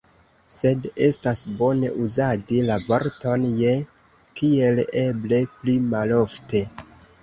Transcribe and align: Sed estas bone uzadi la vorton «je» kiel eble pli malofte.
Sed 0.53 0.87
estas 1.07 1.41
bone 1.59 1.91
uzadi 2.07 2.63
la 2.71 2.79
vorton 2.89 3.47
«je» 3.63 3.77
kiel 4.41 4.85
eble 5.07 5.45
pli 5.61 5.81
malofte. 5.97 6.69